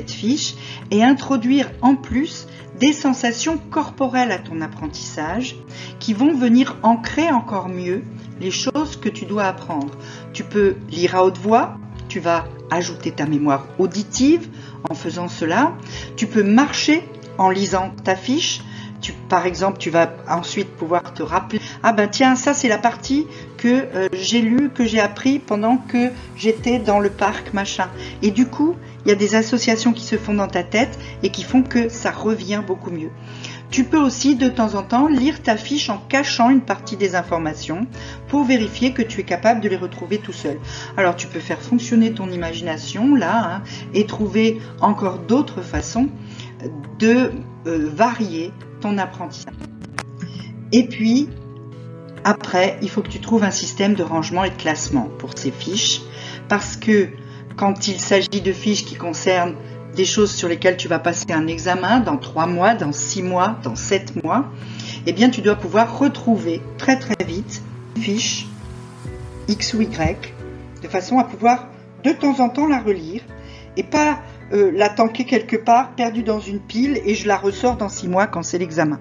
fiche 0.00 0.54
et 0.90 1.02
introduire 1.04 1.70
en 1.82 1.94
plus 1.94 2.46
des 2.80 2.92
sensations 2.92 3.58
corporelles 3.70 4.32
à 4.32 4.38
ton 4.38 4.60
apprentissage 4.60 5.56
qui 6.00 6.14
vont 6.14 6.34
venir 6.34 6.76
ancrer 6.82 7.30
encore 7.30 7.68
mieux 7.68 8.02
les 8.40 8.50
choses 8.50 8.96
que 8.96 9.08
tu 9.08 9.24
dois 9.24 9.44
apprendre. 9.44 9.92
Tu 10.32 10.42
peux 10.42 10.76
lire 10.90 11.14
à 11.14 11.24
haute 11.24 11.38
voix, 11.38 11.76
tu 12.08 12.18
vas 12.18 12.46
ajouter 12.70 13.10
ta 13.10 13.26
mémoire 13.26 13.66
auditive 13.78 14.48
en 14.88 14.94
faisant 14.94 15.28
cela. 15.28 15.74
Tu 16.16 16.26
peux 16.26 16.42
marcher 16.42 17.04
en 17.38 17.50
lisant 17.50 17.90
ta 18.04 18.16
fiche. 18.16 18.62
Tu, 19.00 19.12
par 19.28 19.46
exemple, 19.46 19.78
tu 19.78 19.90
vas 19.90 20.12
ensuite 20.28 20.68
pouvoir 20.76 21.12
te 21.12 21.24
rappeler, 21.24 21.60
ah 21.82 21.92
ben 21.92 22.08
tiens, 22.08 22.36
ça 22.36 22.54
c'est 22.54 22.68
la 22.68 22.78
partie 22.78 23.26
que 23.56 23.68
euh, 23.68 24.08
j'ai 24.12 24.40
lu, 24.40 24.70
que 24.70 24.84
j'ai 24.84 25.00
appris 25.00 25.40
pendant 25.40 25.76
que 25.76 26.10
j'étais 26.36 26.78
dans 26.78 27.00
le 27.00 27.10
parc, 27.10 27.52
machin. 27.52 27.88
Et 28.22 28.30
du 28.30 28.46
coup, 28.46 28.76
il 29.04 29.08
y 29.08 29.12
a 29.12 29.16
des 29.16 29.34
associations 29.34 29.92
qui 29.92 30.04
se 30.04 30.16
font 30.16 30.34
dans 30.34 30.48
ta 30.48 30.62
tête 30.62 30.98
et 31.22 31.30
qui 31.30 31.42
font 31.42 31.62
que 31.62 31.88
ça 31.88 32.10
revient 32.10 32.62
beaucoup 32.66 32.90
mieux. 32.90 33.10
Tu 33.70 33.84
peux 33.84 33.98
aussi 33.98 34.36
de 34.36 34.48
temps 34.48 34.74
en 34.74 34.82
temps 34.82 35.08
lire 35.08 35.42
ta 35.42 35.56
fiche 35.56 35.88
en 35.88 35.96
cachant 35.96 36.50
une 36.50 36.60
partie 36.60 36.96
des 36.96 37.14
informations 37.14 37.86
pour 38.28 38.44
vérifier 38.44 38.92
que 38.92 39.00
tu 39.00 39.20
es 39.20 39.24
capable 39.24 39.62
de 39.62 39.68
les 39.68 39.78
retrouver 39.78 40.18
tout 40.18 40.32
seul. 40.32 40.58
Alors 40.96 41.16
tu 41.16 41.26
peux 41.26 41.40
faire 41.40 41.60
fonctionner 41.60 42.12
ton 42.12 42.28
imagination 42.30 43.14
là 43.14 43.54
hein, 43.54 43.62
et 43.94 44.04
trouver 44.04 44.60
encore 44.80 45.20
d'autres 45.20 45.62
façons 45.62 46.08
de 46.98 47.32
euh, 47.66 47.90
varier 47.94 48.52
ton 48.80 48.98
apprentissage. 48.98 49.54
Et 50.72 50.86
puis, 50.86 51.28
après, 52.24 52.78
il 52.82 52.90
faut 52.90 53.02
que 53.02 53.08
tu 53.08 53.20
trouves 53.20 53.42
un 53.44 53.50
système 53.50 53.94
de 53.94 54.02
rangement 54.02 54.44
et 54.44 54.50
de 54.50 54.56
classement 54.56 55.08
pour 55.18 55.30
ces 55.36 55.50
fiches 55.50 56.02
parce 56.48 56.76
que 56.76 57.08
quand 57.56 57.88
il 57.88 58.00
s'agit 58.00 58.40
de 58.42 58.52
fiches 58.52 58.84
qui 58.84 58.94
concernent 58.94 59.54
des 59.94 60.04
choses 60.04 60.32
sur 60.32 60.48
lesquelles 60.48 60.76
tu 60.76 60.88
vas 60.88 60.98
passer 60.98 61.32
un 61.32 61.46
examen 61.46 62.00
dans 62.00 62.16
trois 62.16 62.46
mois, 62.46 62.74
dans 62.74 62.92
six 62.92 63.22
mois, 63.22 63.56
dans 63.62 63.76
sept 63.76 64.22
mois, 64.24 64.46
eh 65.06 65.12
bien 65.12 65.28
tu 65.28 65.42
dois 65.42 65.56
pouvoir 65.56 65.98
retrouver 65.98 66.62
très 66.78 66.98
très 66.98 67.24
vite 67.24 67.62
une 67.96 68.02
fiche 68.02 68.46
X 69.48 69.74
ou 69.74 69.82
Y 69.82 70.32
de 70.82 70.88
façon 70.88 71.18
à 71.18 71.24
pouvoir 71.24 71.68
de 72.04 72.10
temps 72.10 72.40
en 72.40 72.48
temps 72.48 72.66
la 72.66 72.80
relire 72.80 73.22
et 73.76 73.82
pas 73.82 74.20
euh, 74.52 74.70
la 74.74 74.88
tanker 74.88 75.24
quelque 75.24 75.56
part, 75.56 75.92
perdue 75.92 76.22
dans 76.22 76.40
une 76.40 76.60
pile 76.60 77.00
et 77.04 77.14
je 77.14 77.26
la 77.26 77.36
ressors 77.36 77.76
dans 77.76 77.88
six 77.88 78.08
mois 78.08 78.26
quand 78.26 78.42
c'est 78.42 78.58
l'examen. 78.58 79.00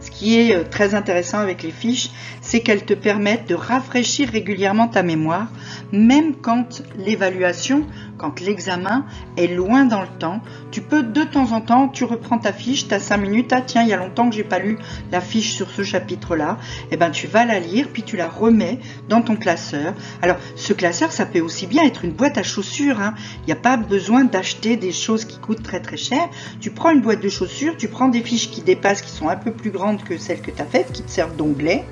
Ce 0.00 0.10
qui 0.10 0.38
est 0.38 0.54
euh, 0.54 0.62
très 0.62 0.94
intéressant 0.94 1.38
avec 1.38 1.62
les 1.62 1.72
fiches, 1.72 2.10
c'est 2.48 2.60
qu'elles 2.60 2.86
te 2.86 2.94
permettent 2.94 3.46
de 3.46 3.54
rafraîchir 3.54 4.30
régulièrement 4.30 4.88
ta 4.88 5.02
mémoire, 5.02 5.48
même 5.92 6.34
quand 6.34 6.82
l'évaluation 6.96 7.84
quand 8.16 8.40
l'examen 8.40 9.06
est 9.36 9.46
loin 9.46 9.84
dans 9.84 10.02
le 10.02 10.08
temps, 10.18 10.40
tu 10.70 10.82
peux 10.82 11.02
de 11.02 11.22
temps 11.22 11.52
en 11.52 11.60
temps, 11.60 11.88
tu 11.88 12.04
reprends 12.04 12.38
ta 12.38 12.52
fiche, 12.52 12.88
tu 12.88 12.94
as 12.94 13.00
5 13.00 13.16
minutes, 13.16 13.52
ah 13.52 13.62
tiens, 13.62 13.82
il 13.82 13.88
y 13.88 13.92
a 13.92 13.96
longtemps 13.96 14.28
que 14.28 14.34
j'ai 14.34 14.44
pas 14.44 14.58
lu 14.58 14.76
la 15.12 15.20
fiche 15.20 15.54
sur 15.54 15.70
ce 15.70 15.82
chapitre-là, 15.82 16.58
et 16.90 16.94
eh 16.94 16.96
ben 16.96 17.10
tu 17.10 17.26
vas 17.26 17.44
la 17.44 17.60
lire, 17.60 17.88
puis 17.92 18.02
tu 18.02 18.16
la 18.16 18.28
remets 18.28 18.80
dans 19.08 19.22
ton 19.22 19.36
classeur. 19.36 19.94
Alors, 20.20 20.36
ce 20.56 20.72
classeur, 20.72 21.12
ça 21.12 21.26
peut 21.26 21.40
aussi 21.40 21.66
bien 21.66 21.84
être 21.84 22.04
une 22.04 22.12
boîte 22.12 22.38
à 22.38 22.42
chaussures, 22.42 23.00
hein. 23.00 23.14
il 23.42 23.46
n'y 23.46 23.52
a 23.52 23.56
pas 23.56 23.76
besoin 23.76 24.24
d'acheter 24.24 24.76
des 24.76 24.92
choses 24.92 25.24
qui 25.24 25.38
coûtent 25.38 25.62
très 25.62 25.80
très 25.80 25.96
cher. 25.96 26.28
Tu 26.60 26.70
prends 26.70 26.90
une 26.90 27.00
boîte 27.00 27.22
de 27.22 27.28
chaussures, 27.28 27.76
tu 27.76 27.88
prends 27.88 28.08
des 28.08 28.22
fiches 28.22 28.50
qui 28.50 28.62
dépassent, 28.62 29.02
qui 29.02 29.12
sont 29.12 29.28
un 29.28 29.36
peu 29.36 29.52
plus 29.52 29.70
grandes 29.70 30.02
que 30.02 30.18
celles 30.18 30.42
que 30.42 30.50
tu 30.50 30.60
as 30.60 30.66
faites, 30.66 30.92
qui 30.92 31.02
te 31.02 31.10
servent 31.10 31.36
d'onglet, 31.36 31.84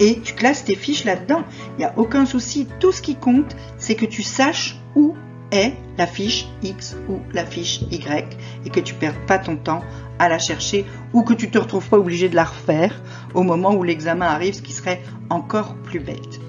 et 0.00 0.20
tu 0.20 0.34
classes 0.34 0.64
tes 0.64 0.74
fiches 0.74 1.04
là-dedans. 1.04 1.44
Il 1.76 1.78
n'y 1.78 1.84
a 1.84 1.94
aucun 1.96 2.26
souci. 2.26 2.66
Tout 2.80 2.92
ce 2.92 3.02
qui 3.02 3.16
compte, 3.16 3.54
c'est 3.78 3.94
que 3.94 4.06
tu 4.06 4.22
saches 4.22 4.76
où 4.94 5.14
est 5.50 5.74
la 5.98 6.06
fiche 6.06 6.46
X 6.62 6.96
ou 7.08 7.20
la 7.32 7.44
fiche 7.44 7.82
Y 7.90 8.36
et 8.64 8.70
que 8.70 8.80
tu 8.80 8.94
perds 8.94 9.26
pas 9.26 9.38
ton 9.38 9.56
temps 9.56 9.82
à 10.18 10.28
la 10.28 10.38
chercher 10.38 10.84
ou 11.12 11.22
que 11.22 11.34
tu 11.34 11.50
te 11.50 11.58
retrouves 11.58 11.88
pas 11.88 11.98
obligé 11.98 12.28
de 12.28 12.34
la 12.34 12.44
refaire 12.44 13.02
au 13.34 13.42
moment 13.42 13.74
où 13.74 13.82
l'examen 13.82 14.26
arrive, 14.26 14.54
ce 14.54 14.62
qui 14.62 14.72
serait 14.72 15.02
encore 15.30 15.74
plus 15.76 16.00
bête. 16.00 16.40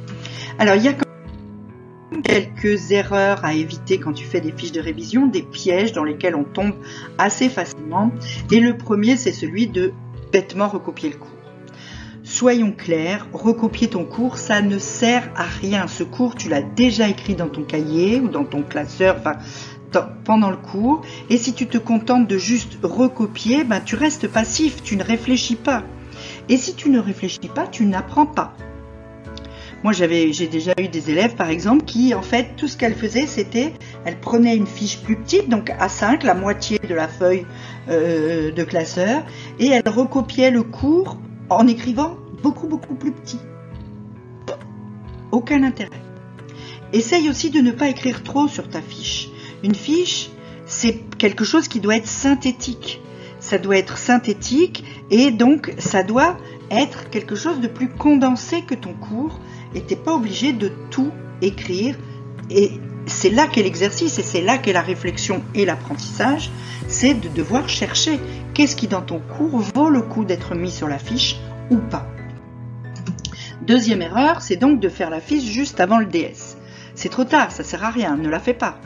Alors 0.60 0.76
il 0.76 0.84
y 0.84 0.88
a 0.88 0.94
quelques 2.24 2.92
erreurs 2.92 3.44
à 3.44 3.54
éviter 3.54 4.00
quand 4.00 4.14
tu 4.14 4.26
fais 4.26 4.42
des 4.42 4.52
fiches 4.52 4.72
de 4.72 4.82
révision, 4.82 5.28
des 5.28 5.42
pièges 5.42 5.92
dans 5.92 6.04
lesquels 6.04 6.36
on 6.36 6.44
tombe 6.44 6.74
assez 7.18 7.50
facilement. 7.50 8.12
Et 8.52 8.60
le 8.60 8.78
premier, 8.78 9.18
c'est 9.18 9.32
celui 9.32 9.68
de 9.68 9.94
bêtement 10.32 10.68
recopier 10.68 11.10
le 11.10 11.18
cours. 11.18 11.35
Soyons 12.28 12.72
clairs, 12.72 13.28
recopier 13.34 13.88
ton 13.88 14.04
cours, 14.04 14.40
ça 14.40 14.64
ne 14.64 14.80
sert 14.80 15.30
à 15.36 15.44
rien. 15.44 15.88
Ce 15.88 16.02
cours, 16.04 16.34
tu 16.34 16.50
l'as 16.50 16.64
déjà 16.64 17.08
écrit 17.08 17.36
dans 17.36 17.50
ton 17.50 17.62
cahier 17.62 18.20
ou 18.20 18.30
dans 18.30 18.44
ton 18.44 18.64
classeur, 18.64 19.18
enfin, 19.20 19.34
pendant 20.24 20.50
le 20.50 20.58
cours. 20.58 21.04
Et 21.30 21.38
si 21.38 21.54
tu 21.54 21.68
te 21.68 21.78
contentes 21.78 22.28
de 22.28 22.40
juste 22.40 22.80
recopier, 22.82 23.64
ben, 23.64 23.80
tu 23.80 23.96
restes 23.96 24.28
passif, 24.28 24.82
tu 24.82 24.98
ne 24.98 25.04
réfléchis 25.04 25.56
pas. 25.56 25.84
Et 26.50 26.58
si 26.58 26.74
tu 26.74 26.90
ne 26.90 26.98
réfléchis 26.98 27.52
pas, 27.54 27.68
tu 27.68 27.86
n'apprends 27.86 28.26
pas. 28.26 28.56
Moi, 29.84 29.94
j'avais, 29.94 30.34
j'ai 30.34 30.48
déjà 30.48 30.74
eu 30.80 30.88
des 30.88 31.12
élèves, 31.12 31.36
par 31.36 31.52
exemple, 31.52 31.86
qui, 31.86 32.16
en 32.16 32.24
fait, 32.24 32.56
tout 32.58 32.68
ce 32.68 32.76
qu'elles 32.76 32.96
faisaient, 32.96 33.28
c'était, 33.28 33.72
elles 34.04 34.20
prenaient 34.20 34.58
une 34.58 34.66
fiche 34.66 34.98
plus 34.98 35.16
petite, 35.16 35.48
donc 35.48 35.70
A5, 35.70 36.26
la 36.26 36.34
moitié 36.34 36.80
de 36.80 36.96
la 36.96 37.08
feuille 37.08 37.46
euh, 37.88 38.52
de 38.52 38.64
classeur, 38.64 39.22
et 39.60 39.68
elles 39.68 39.88
recopiaient 39.88 40.50
le 40.50 40.64
cours 40.64 41.20
en 41.50 41.68
écrivant 41.68 42.18
beaucoup 42.44 42.68
beaucoup 42.68 42.96
plus 42.96 43.12
petit. 43.12 43.40
Aucun 45.32 45.64
intérêt. 45.64 46.02
Essaye 46.94 47.30
aussi 47.30 47.50
de 47.50 47.60
ne 47.60 47.72
pas 47.72 47.90
écrire 47.90 48.24
trop 48.24 48.48
sur 48.48 48.70
ta 48.70 48.82
fiche. 48.82 49.30
Une 49.64 49.76
fiche, 49.76 50.30
c'est 50.66 51.02
quelque 51.18 51.44
chose 51.44 51.68
qui 51.68 51.80
doit 51.80 51.98
être 51.98 52.08
synthétique. 52.08 53.02
Ça 53.40 53.58
doit 53.58 53.78
être 53.78 53.98
synthétique 53.98 54.84
et 55.12 55.32
donc 55.32 55.74
ça 55.78 56.04
doit 56.04 56.38
être 56.72 57.10
quelque 57.10 57.36
chose 57.36 57.60
de 57.60 57.68
plus 57.68 57.90
condensé 57.90 58.62
que 58.62 58.76
ton 58.76 58.94
cours 58.94 59.40
et 59.74 59.82
t'es 59.82 59.96
pas 59.96 60.14
obligé 60.14 60.54
de 60.54 60.72
tout 60.90 61.12
écrire 61.42 61.96
et 62.50 62.72
c'est 63.06 63.30
là 63.30 63.48
qu'est 63.48 63.64
l'exercice 63.64 64.18
et 64.20 64.24
c'est 64.24 64.42
là 64.42 64.58
qu'est 64.58 64.74
la 64.74 64.82
réflexion 64.82 65.44
et 65.54 65.66
l'apprentissage, 65.66 66.50
c'est 66.88 67.14
de 67.14 67.30
devoir 67.30 67.70
chercher 67.70 68.20
qu'est-ce 68.54 68.76
qui 68.76 68.88
dans 68.88 69.02
ton 69.02 69.20
cours 69.20 69.60
vaut 69.60 69.90
le 69.90 70.02
coup 70.02 70.26
d'être 70.26 70.56
mis 70.56 70.72
sur 70.72 70.88
la 70.88 71.00
fiche 71.00 71.38
ou 71.70 71.78
pas. 71.78 72.08
Deuxième 73.62 74.02
erreur, 74.02 74.42
c'est 74.42 74.58
donc 74.58 74.80
de 74.80 74.90
faire 74.90 75.10
la 75.10 75.22
fiche 75.22 75.44
juste 75.44 75.80
avant 75.80 75.98
le 75.98 76.06
DS. 76.06 76.58
C'est 76.94 77.10
trop 77.10 77.24
tard, 77.24 77.52
ça 77.52 77.64
sert 77.64 77.84
à 77.84 77.90
rien, 77.90 78.16
ne 78.16 78.30
la 78.30 78.40
fais 78.40 78.54
pas. 78.54 78.80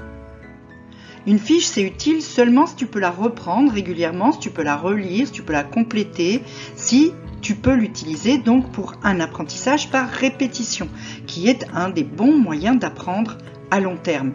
Une 1.28 1.40
fiche, 1.40 1.66
c'est 1.66 1.84
utile 1.84 2.22
seulement 2.22 2.66
si 2.66 2.76
tu 2.76 2.88
peux 2.88 3.00
la 3.00 3.12
reprendre 3.12 3.72
régulièrement, 3.72 4.32
si 4.32 4.40
tu 4.40 4.52
peux 4.52 4.64
la 4.64 4.78
relire, 4.78 5.28
si 5.28 5.34
tu 5.34 5.44
peux 5.44 5.54
la 5.54 5.64
compléter, 5.64 6.42
si 6.76 7.14
tu 7.42 7.56
peux 7.56 7.74
l'utiliser 7.74 8.38
donc 8.38 8.72
pour 8.72 8.94
un 9.04 9.20
apprentissage 9.20 9.90
par 9.90 10.10
répétition, 10.10 10.88
qui 11.28 11.50
est 11.50 11.66
un 11.74 11.90
des 11.90 12.04
bons 12.04 12.38
moyens 12.38 12.80
d'apprendre 12.80 13.38
à 13.72 13.80
long 13.80 13.98
terme. 13.98 14.34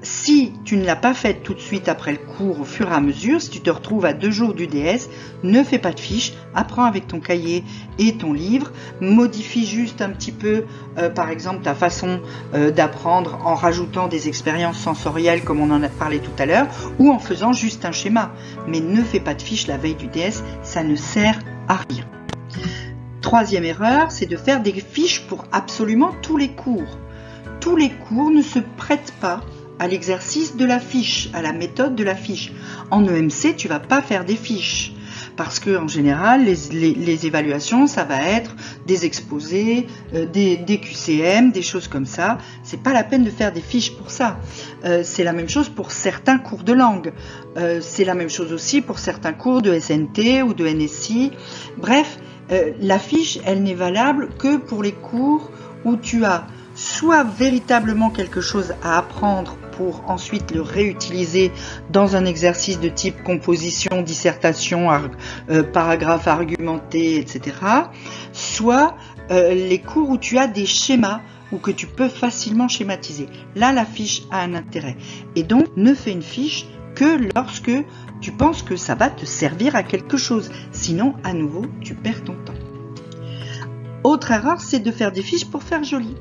Si 0.00 0.52
tu 0.64 0.76
ne 0.76 0.84
l'as 0.84 0.94
pas 0.94 1.12
faite 1.12 1.42
tout 1.42 1.54
de 1.54 1.60
suite 1.60 1.88
après 1.88 2.12
le 2.12 2.18
cours 2.18 2.60
au 2.60 2.64
fur 2.64 2.88
et 2.88 2.94
à 2.94 3.00
mesure, 3.00 3.42
si 3.42 3.50
tu 3.50 3.60
te 3.60 3.68
retrouves 3.68 4.04
à 4.04 4.12
deux 4.12 4.30
jours 4.30 4.54
du 4.54 4.68
DS, 4.68 5.08
ne 5.42 5.64
fais 5.64 5.80
pas 5.80 5.90
de 5.90 5.98
fiche, 5.98 6.34
apprends 6.54 6.84
avec 6.84 7.08
ton 7.08 7.18
cahier 7.18 7.64
et 7.98 8.16
ton 8.16 8.32
livre, 8.32 8.70
modifie 9.00 9.66
juste 9.66 10.00
un 10.00 10.10
petit 10.10 10.30
peu, 10.30 10.66
euh, 10.98 11.10
par 11.10 11.30
exemple, 11.30 11.62
ta 11.64 11.74
façon 11.74 12.20
euh, 12.54 12.70
d'apprendre 12.70 13.40
en 13.44 13.56
rajoutant 13.56 14.06
des 14.06 14.28
expériences 14.28 14.78
sensorielles 14.78 15.42
comme 15.42 15.60
on 15.60 15.72
en 15.72 15.82
a 15.82 15.88
parlé 15.88 16.20
tout 16.20 16.30
à 16.38 16.46
l'heure, 16.46 16.68
ou 17.00 17.10
en 17.10 17.18
faisant 17.18 17.52
juste 17.52 17.84
un 17.84 17.92
schéma. 17.92 18.32
Mais 18.68 18.78
ne 18.78 19.02
fais 19.02 19.20
pas 19.20 19.34
de 19.34 19.42
fiche 19.42 19.66
la 19.66 19.78
veille 19.78 19.96
du 19.96 20.06
DS, 20.06 20.44
ça 20.62 20.84
ne 20.84 20.94
sert 20.94 21.40
à 21.66 21.74
rien. 21.74 22.04
Troisième 23.20 23.64
erreur, 23.64 24.12
c'est 24.12 24.26
de 24.26 24.36
faire 24.36 24.62
des 24.62 24.72
fiches 24.72 25.22
pour 25.22 25.44
absolument 25.50 26.12
tous 26.22 26.36
les 26.36 26.50
cours. 26.50 26.98
Tous 27.68 27.76
les 27.76 27.90
cours 27.90 28.30
ne 28.30 28.40
se 28.40 28.60
prêtent 28.60 29.12
pas 29.20 29.42
à 29.78 29.88
l'exercice 29.88 30.56
de 30.56 30.64
la 30.64 30.80
fiche, 30.80 31.28
à 31.34 31.42
la 31.42 31.52
méthode 31.52 31.96
de 31.96 32.02
la 32.02 32.14
fiche. 32.14 32.50
En 32.90 33.06
EMC, 33.06 33.56
tu 33.58 33.68
vas 33.68 33.78
pas 33.78 34.00
faire 34.00 34.24
des 34.24 34.36
fiches 34.36 34.94
parce 35.36 35.60
que 35.60 35.76
en 35.76 35.86
général, 35.86 36.46
les, 36.46 37.26
évaluations, 37.26 37.86
ça 37.86 38.04
va 38.04 38.22
être 38.22 38.56
des 38.86 39.04
exposés, 39.04 39.86
euh, 40.14 40.24
des, 40.24 40.80
QCM, 40.80 41.52
des 41.52 41.60
choses 41.60 41.88
comme 41.88 42.06
ça. 42.06 42.38
C'est 42.62 42.82
pas 42.82 42.94
la 42.94 43.04
peine 43.04 43.22
de 43.22 43.30
faire 43.30 43.52
des 43.52 43.60
fiches 43.60 43.94
pour 43.98 44.10
ça. 44.10 44.38
Euh, 44.86 45.02
c'est 45.04 45.22
la 45.22 45.34
même 45.34 45.50
chose 45.50 45.68
pour 45.68 45.92
certains 45.92 46.38
cours 46.38 46.64
de 46.64 46.72
langue. 46.72 47.12
Euh, 47.58 47.80
c'est 47.82 48.04
la 48.06 48.14
même 48.14 48.30
chose 48.30 48.50
aussi 48.50 48.80
pour 48.80 48.98
certains 48.98 49.34
cours 49.34 49.60
de 49.60 49.78
SNT 49.78 50.42
ou 50.42 50.54
de 50.54 50.66
NSI. 50.66 51.32
Bref, 51.76 52.18
la 52.80 52.98
fiche, 52.98 53.38
elle 53.44 53.62
n'est 53.62 53.74
valable 53.74 54.30
que 54.38 54.56
pour 54.56 54.82
les 54.82 54.92
cours 54.92 55.50
où 55.84 55.96
tu 55.96 56.24
as 56.24 56.46
soit 56.78 57.24
véritablement 57.24 58.08
quelque 58.08 58.40
chose 58.40 58.74
à 58.84 58.98
apprendre 58.98 59.56
pour 59.72 60.08
ensuite 60.08 60.52
le 60.52 60.62
réutiliser 60.62 61.50
dans 61.90 62.14
un 62.14 62.24
exercice 62.24 62.78
de 62.78 62.88
type 62.88 63.24
composition, 63.24 64.02
dissertation, 64.02 64.88
euh, 65.50 65.64
paragraphe 65.64 66.28
argumenté, 66.28 67.18
etc. 67.18 67.56
Soit 68.32 68.94
euh, 69.32 69.54
les 69.54 69.80
cours 69.80 70.08
où 70.08 70.18
tu 70.18 70.38
as 70.38 70.46
des 70.46 70.66
schémas 70.66 71.20
ou 71.50 71.58
que 71.58 71.72
tu 71.72 71.88
peux 71.88 72.08
facilement 72.08 72.68
schématiser. 72.68 73.28
Là, 73.56 73.72
la 73.72 73.84
fiche 73.84 74.22
a 74.30 74.42
un 74.42 74.54
intérêt. 74.54 74.96
Et 75.34 75.42
donc, 75.42 75.66
ne 75.76 75.94
fais 75.94 76.12
une 76.12 76.22
fiche 76.22 76.64
que 76.94 77.18
lorsque 77.34 77.72
tu 78.20 78.30
penses 78.30 78.62
que 78.62 78.76
ça 78.76 78.94
va 78.94 79.10
te 79.10 79.24
servir 79.24 79.74
à 79.74 79.82
quelque 79.82 80.16
chose. 80.16 80.50
Sinon, 80.70 81.14
à 81.24 81.32
nouveau, 81.32 81.66
tu 81.80 81.94
perds 81.94 82.22
ton 82.22 82.34
temps. 82.34 82.54
Autre 84.04 84.30
erreur, 84.30 84.60
c'est 84.60 84.78
de 84.78 84.92
faire 84.92 85.10
des 85.10 85.22
fiches 85.22 85.46
pour 85.46 85.64
faire 85.64 85.82
joli 85.82 86.14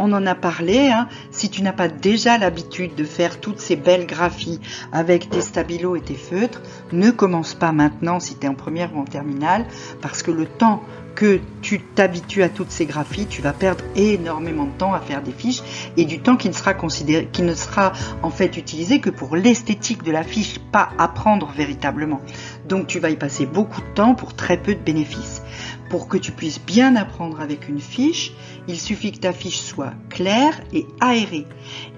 on 0.00 0.12
en 0.12 0.26
a 0.26 0.34
parlé. 0.34 0.88
Hein. 0.88 1.06
Si 1.30 1.50
tu 1.50 1.62
n'as 1.62 1.72
pas 1.72 1.88
déjà 1.88 2.38
l'habitude 2.38 2.94
de 2.96 3.04
faire 3.04 3.38
toutes 3.38 3.60
ces 3.60 3.76
belles 3.76 4.06
graphies 4.06 4.58
avec 4.92 5.28
tes 5.28 5.42
stabilos 5.42 5.94
et 5.94 6.00
tes 6.00 6.14
feutres, 6.14 6.62
ne 6.90 7.10
commence 7.10 7.54
pas 7.54 7.70
maintenant 7.70 8.18
si 8.18 8.36
tu 8.36 8.46
es 8.46 8.48
en 8.48 8.54
première 8.54 8.96
ou 8.96 9.00
en 9.00 9.04
terminale, 9.04 9.66
parce 10.00 10.22
que 10.22 10.30
le 10.30 10.46
temps 10.46 10.82
que 11.14 11.40
tu 11.60 11.80
t'habitues 11.80 12.42
à 12.42 12.48
toutes 12.48 12.70
ces 12.70 12.86
graphies, 12.86 13.26
tu 13.26 13.42
vas 13.42 13.52
perdre 13.52 13.84
énormément 13.94 14.64
de 14.64 14.70
temps 14.70 14.94
à 14.94 15.00
faire 15.00 15.22
des 15.22 15.32
fiches 15.32 15.62
et 15.96 16.06
du 16.06 16.20
temps 16.20 16.36
qui 16.36 16.48
ne 16.48 16.54
sera 16.54 16.72
considéré, 16.72 17.28
qui 17.30 17.42
ne 17.42 17.54
sera 17.54 17.92
en 18.22 18.30
fait 18.30 18.56
utilisé 18.56 19.00
que 19.00 19.10
pour 19.10 19.36
l'esthétique 19.36 20.02
de 20.02 20.12
la 20.12 20.22
fiche, 20.22 20.58
pas 20.72 20.90
apprendre 20.98 21.52
véritablement. 21.54 22.20
Donc 22.66 22.86
tu 22.86 23.00
vas 23.00 23.10
y 23.10 23.16
passer 23.16 23.44
beaucoup 23.44 23.82
de 23.82 23.94
temps 23.94 24.14
pour 24.14 24.34
très 24.34 24.56
peu 24.56 24.74
de 24.74 24.80
bénéfices. 24.80 25.42
Pour 25.90 26.08
que 26.08 26.16
tu 26.16 26.30
puisses 26.32 26.60
bien 26.60 26.94
apprendre 26.94 27.40
avec 27.40 27.68
une 27.68 27.80
fiche, 27.80 28.32
il 28.68 28.78
suffit 28.78 29.12
que 29.12 29.18
ta 29.18 29.32
fiche 29.32 29.60
soit 29.60 29.92
claire 30.08 30.60
et 30.72 30.86
aérée. 31.00 31.46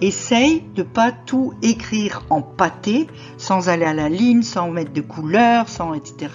Essaye 0.00 0.62
de 0.74 0.82
pas 0.82 1.12
tout 1.12 1.54
écrire 1.62 2.24
en 2.30 2.42
pâté, 2.42 3.06
sans 3.36 3.68
aller 3.68 3.84
à 3.84 3.94
la 3.94 4.08
ligne, 4.08 4.42
sans 4.42 4.70
mettre 4.70 4.92
de 4.92 5.00
couleur, 5.00 5.68
sans 5.68 5.94
etc. 5.94 6.28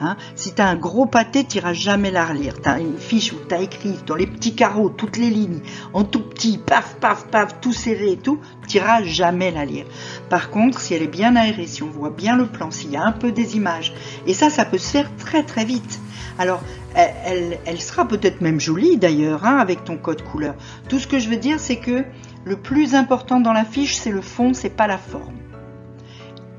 Hein. 0.00 0.16
Si 0.34 0.54
tu 0.54 0.62
as 0.62 0.68
un 0.68 0.76
gros 0.76 1.06
pâté, 1.06 1.44
tu 1.44 1.58
n'iras 1.58 1.72
jamais 1.72 2.10
la 2.10 2.24
relire. 2.24 2.60
Tu 2.60 2.68
as 2.68 2.80
une 2.80 2.98
fiche 2.98 3.32
où 3.32 3.36
tu 3.48 3.54
as 3.54 3.60
écrit 3.60 3.96
dans 4.06 4.14
les 4.14 4.26
petits 4.26 4.54
carreaux 4.54 4.90
toutes 4.90 5.16
les 5.16 5.30
lignes, 5.30 5.60
en 5.92 6.04
tout 6.04 6.22
petit, 6.22 6.58
paf, 6.58 6.96
paf, 7.00 7.26
paf, 7.26 7.60
tout 7.60 7.72
serré 7.72 8.12
et 8.12 8.16
tout, 8.16 8.38
tu 8.68 8.78
n'iras 8.78 9.02
jamais 9.02 9.50
la 9.50 9.64
lire. 9.64 9.86
Par 10.28 10.50
contre, 10.50 10.80
si 10.80 10.94
elle 10.94 11.02
est 11.02 11.06
bien 11.06 11.36
aérée, 11.36 11.66
si 11.66 11.82
on 11.82 11.90
voit 11.90 12.10
bien 12.10 12.36
le 12.36 12.46
plan, 12.46 12.70
s'il 12.70 12.90
y 12.90 12.96
a 12.96 13.04
un 13.04 13.12
peu 13.12 13.32
des 13.32 13.56
images, 13.56 13.92
et 14.26 14.34
ça, 14.34 14.50
ça 14.50 14.64
peut 14.64 14.78
se 14.78 14.90
faire 14.90 15.10
très 15.16 15.42
très 15.42 15.64
vite. 15.64 16.00
Alors, 16.38 16.62
elle, 16.94 17.80
sera 17.80 18.06
peut-être 18.06 18.40
même 18.40 18.60
jolie 18.60 18.96
d'ailleurs, 18.96 19.44
hein, 19.44 19.58
avec 19.62 19.84
ton 19.84 19.96
code 19.96 20.22
couleur. 20.22 20.54
Tout 20.88 20.98
ce 20.98 21.06
que 21.06 21.18
je 21.18 21.28
veux 21.28 21.36
dire, 21.36 21.58
c'est 21.58 21.76
que 21.76 22.04
le 22.44 22.56
plus 22.56 22.94
important 22.94 23.40
dans 23.40 23.52
la 23.52 23.64
fiche, 23.64 23.94
c'est 23.94 24.10
le 24.10 24.20
fond, 24.20 24.52
c'est 24.52 24.76
pas 24.76 24.86
la 24.86 24.98
forme. 24.98 25.36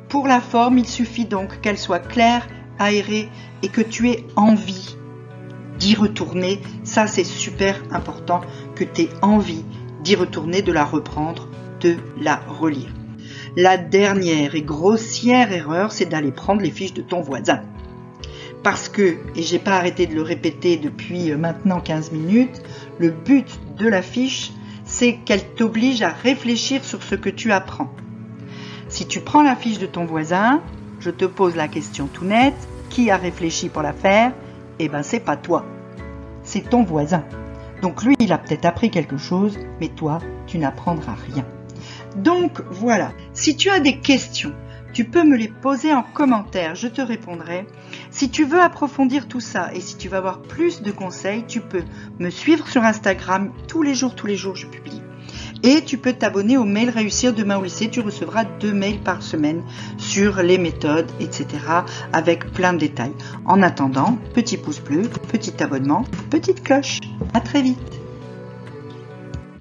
Pour 0.09 0.27
la 0.27 0.41
forme, 0.41 0.77
il 0.77 0.87
suffit 0.87 1.25
donc 1.25 1.61
qu'elle 1.61 1.77
soit 1.77 1.99
claire, 1.99 2.47
aérée 2.79 3.29
et 3.61 3.69
que 3.69 3.81
tu 3.81 4.09
aies 4.09 4.25
envie 4.35 4.95
d'y 5.77 5.95
retourner. 5.95 6.61
Ça, 6.83 7.07
c'est 7.07 7.23
super 7.23 7.81
important 7.91 8.41
que 8.75 8.83
tu 8.83 9.03
aies 9.03 9.09
envie 9.21 9.65
d'y 10.03 10.15
retourner, 10.15 10.61
de 10.61 10.71
la 10.71 10.85
reprendre, 10.85 11.47
de 11.81 11.97
la 12.19 12.37
relire. 12.47 12.93
La 13.55 13.77
dernière 13.77 14.55
et 14.55 14.63
grossière 14.63 15.51
erreur, 15.51 15.91
c'est 15.91 16.05
d'aller 16.05 16.31
prendre 16.31 16.61
les 16.61 16.71
fiches 16.71 16.93
de 16.93 17.01
ton 17.01 17.21
voisin 17.21 17.61
parce 18.63 18.87
que, 18.87 19.17
et 19.35 19.41
j'ai 19.41 19.59
pas 19.59 19.73
arrêté 19.73 20.07
de 20.07 20.15
le 20.15 20.21
répéter 20.21 20.77
depuis 20.77 21.31
euh, 21.31 21.37
maintenant 21.37 21.81
15 21.81 22.13
minutes, 22.13 22.63
le 22.99 23.11
but 23.11 23.59
de 23.77 23.87
la 23.87 24.01
fiche, 24.01 24.51
c'est 24.85 25.15
qu'elle 25.25 25.43
t'oblige 25.55 26.01
à 26.01 26.09
réfléchir 26.09 26.83
sur 26.83 27.01
ce 27.03 27.15
que 27.15 27.29
tu 27.29 27.51
apprends. 27.51 27.91
Si 28.89 29.07
tu 29.07 29.21
prends 29.21 29.43
la 29.43 29.55
fiche 29.55 29.79
de 29.79 29.85
ton 29.85 30.05
voisin, 30.05 30.61
je 30.99 31.09
te 31.09 31.25
pose 31.25 31.55
la 31.55 31.67
question 31.67 32.07
tout 32.07 32.25
nette, 32.25 32.67
qui 32.89 33.09
a 33.09 33.17
réfléchi 33.17 33.69
pour 33.69 33.81
la 33.81 33.93
faire? 33.93 34.31
Eh 34.79 34.89
ben 34.89 35.03
c'est 35.03 35.19
pas 35.19 35.37
toi, 35.37 35.65
c'est 36.43 36.69
ton 36.69 36.83
voisin. 36.83 37.23
Donc 37.81 38.03
lui, 38.03 38.15
il 38.19 38.31
a 38.31 38.37
peut-être 38.37 38.65
appris 38.65 38.89
quelque 38.89 39.17
chose, 39.17 39.57
mais 39.81 39.89
toi, 39.89 40.19
tu 40.47 40.57
n'apprendras 40.57 41.15
rien. 41.33 41.45
Donc 42.15 42.61
voilà, 42.69 43.11
si 43.33 43.55
tu 43.55 43.69
as 43.69 43.79
des 43.79 43.99
questions, 43.99 44.53
tu 44.93 45.05
peux 45.05 45.23
me 45.23 45.35
les 45.35 45.47
poser 45.47 45.93
en 45.93 46.03
commentaire, 46.03 46.75
je 46.75 46.87
te 46.87 47.01
répondrai. 47.01 47.65
Si 48.13 48.29
tu 48.29 48.45
veux 48.45 48.61
approfondir 48.61 49.27
tout 49.27 49.39
ça 49.39 49.73
et 49.73 49.81
si 49.81 49.97
tu 49.97 50.07
veux 50.07 50.17
avoir 50.17 50.39
plus 50.43 50.83
de 50.83 50.91
conseils, 50.91 51.45
tu 51.47 51.61
peux 51.61 51.81
me 52.19 52.29
suivre 52.29 52.67
sur 52.67 52.83
Instagram. 52.83 53.51
Tous 53.67 53.81
les 53.81 53.95
jours, 53.95 54.13
tous 54.13 54.27
les 54.27 54.37
jours, 54.37 54.55
je 54.55 54.67
publie. 54.67 55.01
Et 55.63 55.83
tu 55.83 55.97
peux 55.97 56.13
t'abonner 56.13 56.55
au 56.55 56.63
mail 56.63 56.91
Réussir 56.91 57.33
demain 57.33 57.57
au 57.57 57.63
lycée. 57.63 57.89
Tu 57.89 58.01
recevras 58.01 58.43
deux 58.43 58.71
mails 58.71 58.99
par 58.99 59.23
semaine 59.23 59.63
sur 59.97 60.43
les 60.43 60.59
méthodes, 60.59 61.09
etc. 61.19 61.47
avec 62.13 62.51
plein 62.51 62.73
de 62.73 62.79
détails. 62.79 63.15
En 63.45 63.63
attendant, 63.63 64.19
petit 64.35 64.57
pouce 64.57 64.79
bleu, 64.79 65.09
petit 65.31 65.63
abonnement, 65.63 66.05
petite 66.29 66.61
cloche. 66.61 66.99
À 67.33 67.41
très 67.41 67.63
vite. 67.63 68.02